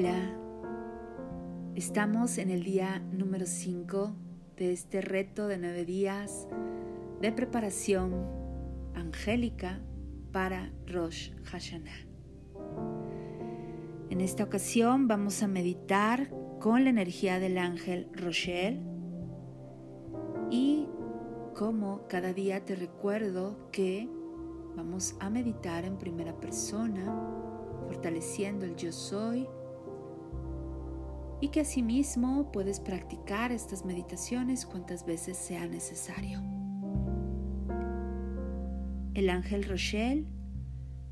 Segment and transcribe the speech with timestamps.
[0.00, 0.34] Hola,
[1.74, 4.14] estamos en el día número 5
[4.56, 6.48] de este reto de nueve días
[7.20, 8.26] de preparación
[8.94, 9.82] angélica
[10.32, 12.06] para Rosh Hashanah.
[14.08, 16.30] En esta ocasión vamos a meditar
[16.60, 18.80] con la energía del ángel Rochelle
[20.50, 20.88] y
[21.54, 24.08] como cada día te recuerdo que
[24.76, 27.04] vamos a meditar en primera persona
[27.86, 29.46] fortaleciendo el yo soy
[31.40, 36.42] y que asimismo puedes practicar estas meditaciones cuantas veces sea necesario.
[39.14, 40.26] El ángel Rochelle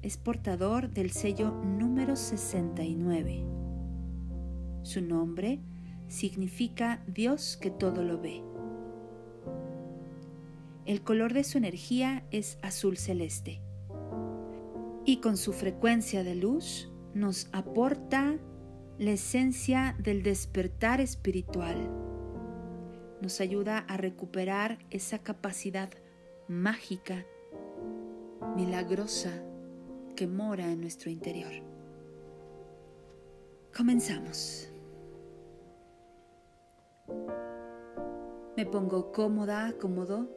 [0.03, 3.45] es portador del sello número 69.
[4.83, 5.61] Su nombre
[6.09, 8.43] significa Dios que todo lo ve.
[10.87, 13.61] El color de su energía es azul celeste
[15.05, 18.39] y con su frecuencia de luz nos aporta
[18.99, 21.89] la esencia del despertar espiritual.
[23.21, 25.89] Nos ayuda a recuperar esa capacidad
[26.49, 27.25] mágica,
[28.57, 29.31] milagrosa
[30.17, 31.53] que mora en nuestro interior.
[33.77, 34.69] Comenzamos.
[38.57, 40.29] Me pongo cómoda, cómodo,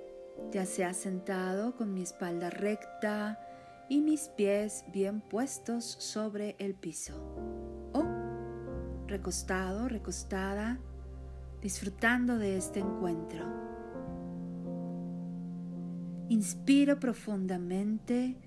[0.52, 3.40] ya sea sentado con mi espalda recta,
[3.90, 7.51] y mis pies bien puestos sobre el piso.
[9.12, 10.80] Recostado, recostada,
[11.62, 13.46] disfrutando de este encuentro.
[16.30, 18.38] Inspiro profundamente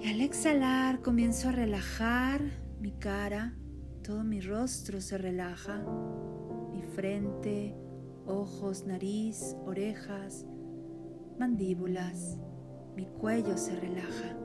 [0.00, 2.40] y al exhalar comienzo a relajar
[2.80, 3.54] mi cara,
[4.02, 5.84] todo mi rostro se relaja,
[6.72, 7.76] mi frente,
[8.26, 10.46] ojos, nariz, orejas,
[11.38, 12.38] mandíbulas
[12.96, 14.38] mi cuello se relaja.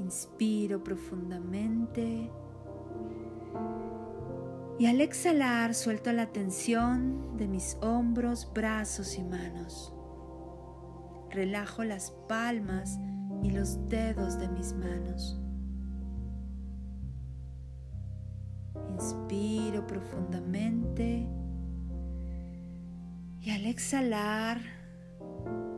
[0.00, 2.28] Inspiro profundamente
[4.78, 9.94] y al exhalar suelto la tensión de mis hombros, brazos y manos.
[11.30, 12.98] Relajo las palmas
[13.42, 15.40] y los dedos de mis manos.
[18.90, 21.28] Inspiro profundamente
[23.40, 24.60] y al exhalar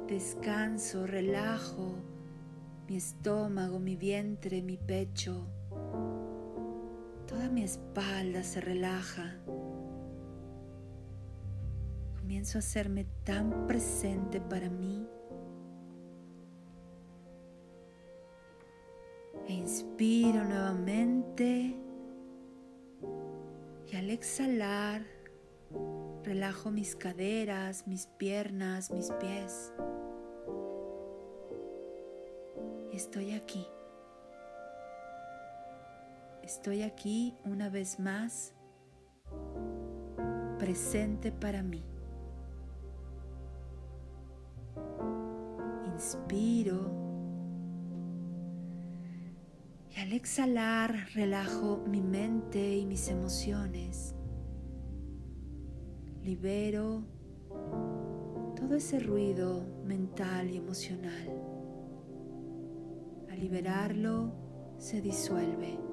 [0.09, 1.97] descanso, relajo
[2.89, 5.47] mi estómago, mi vientre, mi pecho.
[7.34, 9.34] Toda mi espalda se relaja.
[12.21, 15.05] Comienzo a hacerme tan presente para mí.
[19.49, 21.75] E inspiro nuevamente
[23.91, 25.03] y al exhalar
[26.23, 29.73] relajo mis caderas, mis piernas, mis pies.
[32.93, 33.67] estoy aquí.
[36.44, 38.53] Estoy aquí una vez más,
[40.59, 41.82] presente para mí.
[45.87, 46.93] Inspiro
[49.88, 54.15] y al exhalar relajo mi mente y mis emociones.
[56.22, 57.05] Libero
[58.55, 61.55] todo ese ruido mental y emocional
[63.44, 64.32] liberarlo,
[64.78, 65.84] se disuelve.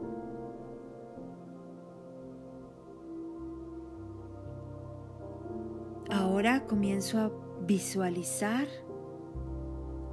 [6.42, 7.32] Ahora comienzo a
[7.68, 8.68] visualizar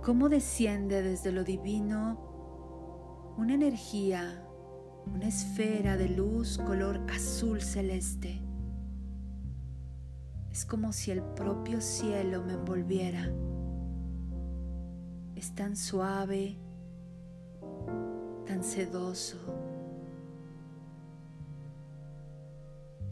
[0.02, 4.46] cómo desciende desde lo divino una energía,
[5.06, 8.42] una esfera de luz color azul celeste.
[10.50, 13.32] Es como si el propio cielo me envolviera.
[15.34, 16.58] Es tan suave,
[18.44, 19.38] tan sedoso,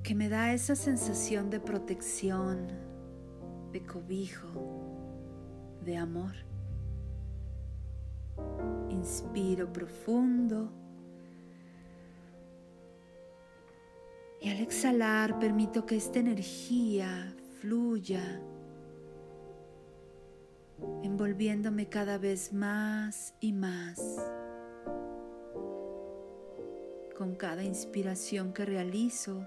[0.02, 2.84] que me da esa sensación de protección,
[3.76, 4.48] de cobijo,
[5.84, 6.32] de amor.
[8.88, 10.70] Inspiro profundo
[14.40, 18.40] y al exhalar permito que esta energía fluya
[21.02, 24.00] envolviéndome cada vez más y más.
[27.18, 29.46] Con cada inspiración que realizo,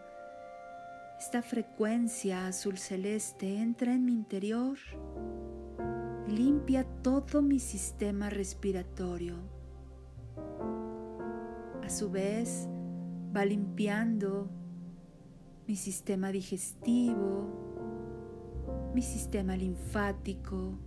[1.19, 4.77] esta frecuencia azul celeste entra en mi interior
[6.27, 9.36] limpia todo mi sistema respiratorio.
[11.83, 12.69] A su vez,
[13.36, 14.50] va limpiando
[15.68, 17.50] mi sistema digestivo,
[18.95, 20.80] mi sistema linfático,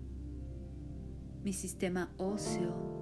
[1.45, 3.02] mi sistema óseo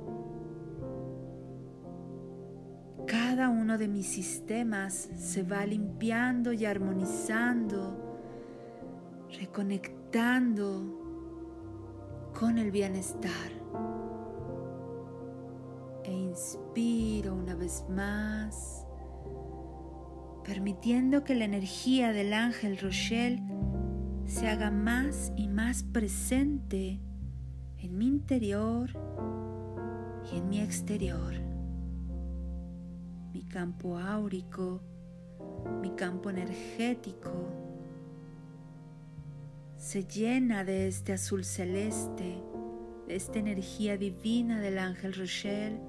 [3.40, 8.20] cada uno de mis sistemas se va limpiando y armonizando,
[9.40, 10.82] reconectando
[12.38, 13.50] con el bienestar.
[16.04, 18.87] E inspiro una vez más,
[20.44, 23.43] permitiendo que la energía del ángel Rochelle
[24.26, 27.00] se haga más y más presente
[27.78, 28.90] en mi interior
[30.31, 31.50] y en mi exterior.
[33.32, 34.81] Mi campo áurico,
[35.81, 37.71] mi campo energético
[39.81, 42.43] se llena de este azul celeste,
[43.06, 45.81] de esta energía divina del ángel Rochelle.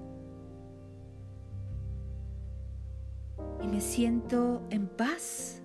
[3.62, 5.62] Y me siento en paz,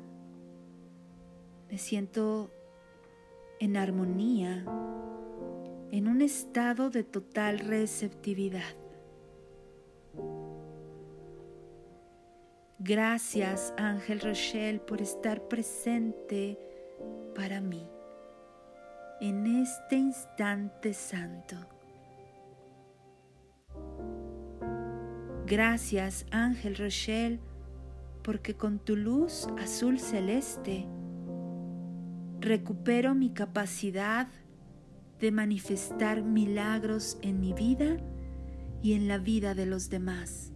[1.71, 2.51] me siento
[3.61, 4.65] en armonía,
[5.93, 8.86] en un estado de total receptividad.
[12.79, 16.59] Gracias, Ángel Rochelle, por estar presente
[17.35, 17.89] para mí
[19.21, 21.57] en este instante santo.
[25.47, 27.41] Gracias, Ángel Rochelle,
[28.23, 30.87] porque con tu luz azul celeste
[32.41, 34.29] recupero mi capacidad
[35.19, 37.97] de manifestar milagros en mi vida
[38.83, 40.53] y en la vida de los demás.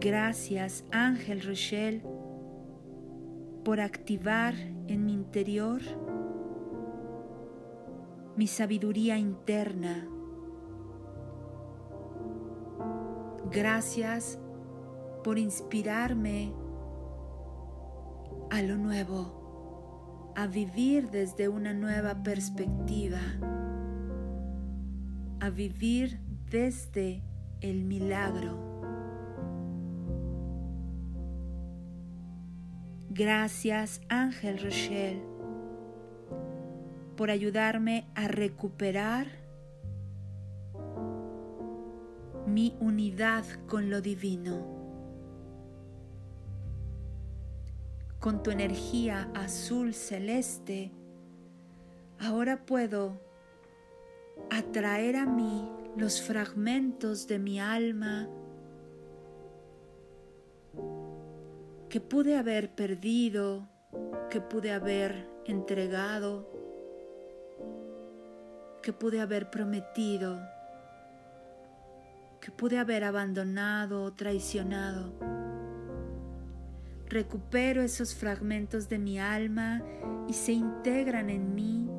[0.00, 2.02] Gracias, Ángel Rochelle,
[3.62, 4.54] por activar
[4.86, 5.82] en mi interior
[8.34, 10.08] mi sabiduría interna.
[13.50, 14.38] Gracias
[15.22, 16.54] por inspirarme
[18.48, 23.20] a lo nuevo, a vivir desde una nueva perspectiva,
[25.40, 26.20] a vivir
[26.50, 27.22] desde
[27.60, 28.69] el milagro.
[33.12, 35.20] Gracias Ángel Rochelle
[37.16, 39.26] por ayudarme a recuperar
[42.46, 44.64] mi unidad con lo divino.
[48.20, 50.92] Con tu energía azul celeste,
[52.20, 53.20] ahora puedo
[54.52, 58.28] atraer a mí los fragmentos de mi alma
[61.90, 63.68] que pude haber perdido,
[64.30, 66.48] que pude haber entregado,
[68.80, 70.40] que pude haber prometido,
[72.40, 75.12] que pude haber abandonado o traicionado.
[77.08, 79.82] Recupero esos fragmentos de mi alma
[80.28, 81.90] y se integran en mí,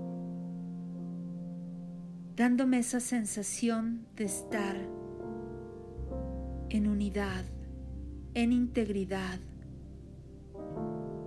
[2.38, 4.78] dándome esa sensación de estar
[6.70, 7.44] en unidad,
[8.34, 9.42] en integridad,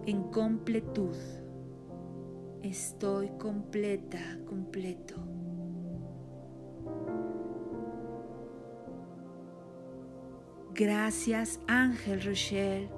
[0.07, 1.17] en completud.
[2.63, 5.17] Estoy completa, completo.
[10.75, 12.91] Gracias Ángel Rochelle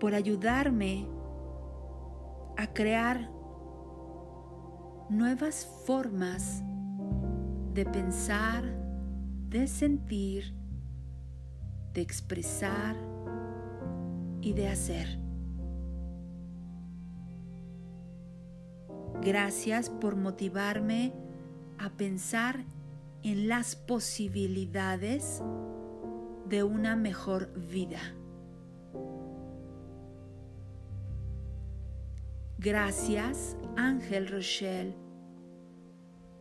[0.00, 1.06] por ayudarme
[2.56, 3.30] a crear
[5.08, 6.62] nuevas formas
[7.74, 8.64] de pensar,
[9.48, 10.52] de sentir,
[11.92, 12.96] de expresar
[14.40, 15.18] y de hacer.
[19.20, 21.12] Gracias por motivarme
[21.78, 22.64] a pensar
[23.22, 25.42] en las posibilidades
[26.48, 28.00] de una mejor vida.
[32.58, 34.96] Gracias, Ángel Rochelle,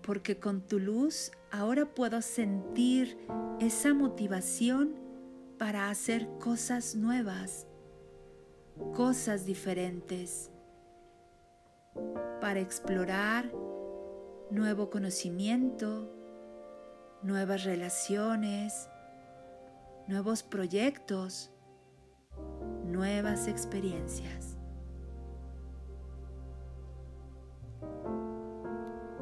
[0.01, 3.18] porque con tu luz ahora puedo sentir
[3.60, 4.96] esa motivación
[5.60, 7.66] para hacer cosas nuevas
[8.93, 10.51] cosas diferentes,
[12.41, 13.51] para explorar
[14.51, 16.12] nuevo conocimiento,
[17.24, 18.89] nuevas relaciones,
[20.07, 21.51] nuevos proyectos,
[22.86, 24.57] nuevas experiencias.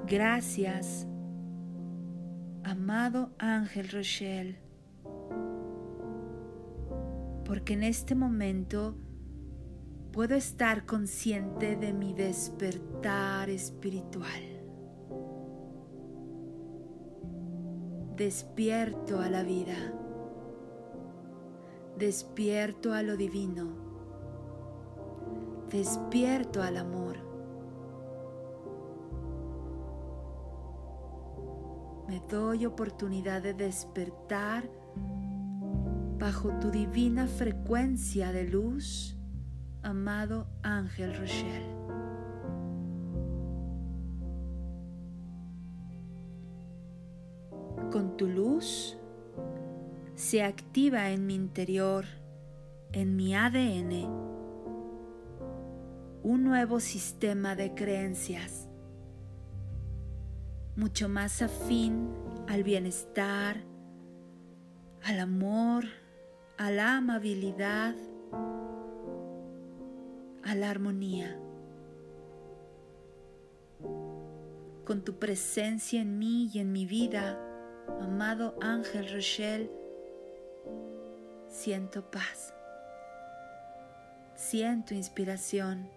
[0.05, 1.07] Gracias,
[2.63, 4.59] amado Ángel Rochelle,
[7.43, 8.95] porque en este momento
[10.15, 14.41] puedo estar consciente de mi despertar espiritual.
[18.15, 19.75] Despierto a la vida.
[21.97, 23.67] Despierto a lo divino.
[25.69, 27.25] Despierto al amor.
[32.07, 34.69] me doy oportunidad de despertar
[36.19, 39.14] bajo tu divina frecuencia de luz,
[39.85, 41.75] amado Ángel Rochelle.
[47.91, 48.97] Con tu luz
[50.15, 52.05] se activa en mi interior,
[52.93, 54.09] en mi ADN,
[56.23, 58.67] un nuevo sistema de creencias,
[60.75, 62.09] mucho más afín
[62.47, 63.57] al bienestar,
[65.03, 65.85] al amor,
[66.57, 67.93] a la amabilidad,
[70.45, 71.37] a la armonía.
[74.85, 77.39] Con tu presencia en mí y en mi vida,
[77.99, 79.71] amado Ángel Rochelle,
[81.49, 82.53] siento paz,
[84.35, 85.89] siento inspiración,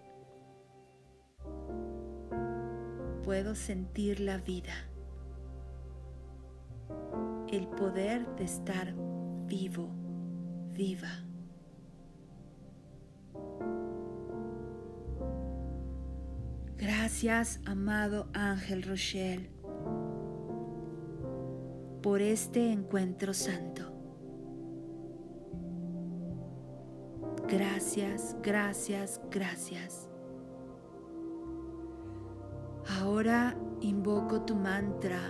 [3.23, 4.73] puedo sentir la vida,
[7.47, 8.95] el poder de estar
[9.45, 9.89] vivo
[10.73, 11.28] viva.
[16.91, 19.51] Gracias, amado Ángel Rochelle,
[22.01, 23.93] por este encuentro santo.
[27.47, 30.09] Gracias, gracias, gracias.
[32.99, 35.21] Ahora invoco tu mantra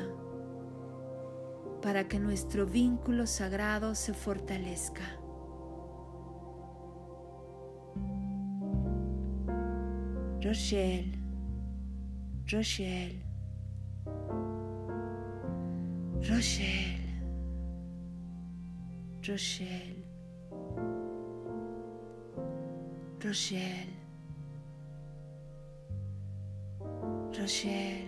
[1.81, 5.19] para que nuestro vínculo sagrado se fortalezca.
[10.41, 11.18] Rochelle,
[12.51, 13.21] Rochelle,
[16.27, 16.97] Rochelle,
[19.21, 20.03] Rochelle,
[23.23, 23.93] Rochelle,
[27.37, 28.07] Rochelle,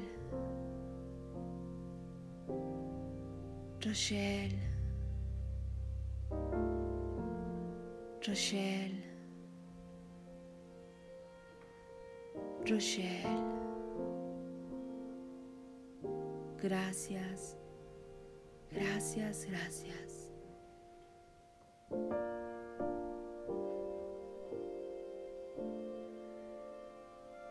[3.85, 4.57] Rochelle,
[8.25, 9.11] Rochelle.
[12.67, 13.60] Rochelle.
[16.61, 17.57] Gracias,
[18.71, 20.31] gracias, gracias.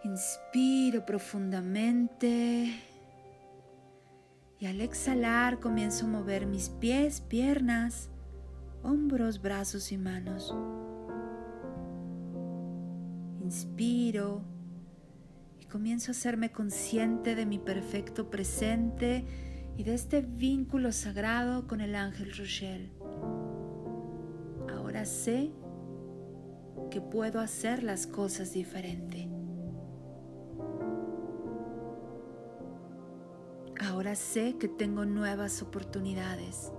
[0.05, 2.73] Inspiro profundamente
[4.61, 8.11] y al exhalar comienzo a mover mis pies, piernas,
[8.85, 10.55] hombros, brazos y manos.
[13.43, 14.43] Inspiro
[15.71, 19.25] comienzo a hacerme consciente de mi perfecto presente
[19.77, 22.91] y de este vínculo sagrado con el ángel Rochelle.
[24.69, 25.53] Ahora sé
[26.91, 29.29] que puedo hacer las cosas diferente.
[33.81, 36.73] Ahora sé que tengo nuevas oportunidades.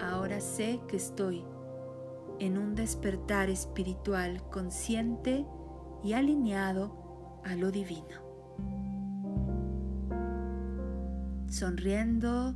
[0.00, 1.44] Ahora sé que estoy
[2.38, 5.44] en un despertar espiritual consciente
[6.04, 7.05] y alineado
[7.46, 8.26] a lo divino.
[11.48, 12.54] Sonriendo,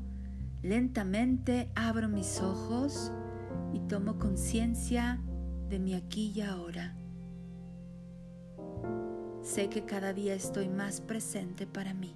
[0.62, 3.12] lentamente abro mis ojos
[3.72, 5.20] y tomo conciencia
[5.68, 6.96] de mi aquí y ahora.
[9.42, 12.14] Sé que cada día estoy más presente para mí.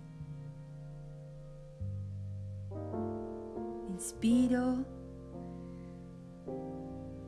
[3.88, 4.84] Inspiro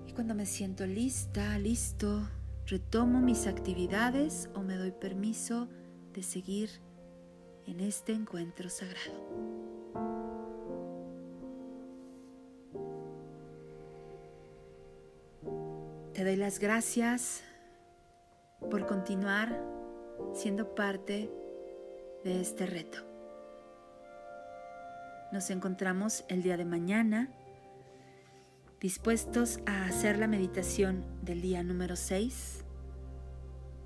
[0.08, 2.28] y cuando me siento lista, listo,
[2.66, 5.68] retomo mis actividades o me doy permiso
[6.12, 6.70] de seguir
[7.66, 9.56] en este encuentro sagrado.
[16.12, 17.44] Te doy las gracias
[18.70, 19.62] por continuar
[20.32, 21.30] siendo parte
[22.25, 22.99] de este reto.
[25.30, 27.30] Nos encontramos el día de mañana
[28.80, 32.64] dispuestos a hacer la meditación del día número 6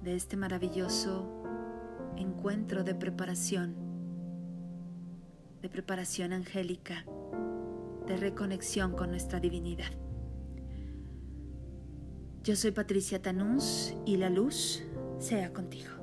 [0.02, 1.44] de este maravilloso
[2.16, 3.76] encuentro de preparación,
[5.62, 7.04] de preparación angélica,
[8.06, 9.92] de reconexión con nuestra divinidad.
[12.42, 14.82] Yo soy Patricia Tanús y la luz
[15.20, 15.99] sea contigo.